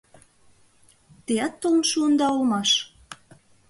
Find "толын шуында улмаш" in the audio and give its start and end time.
1.61-2.71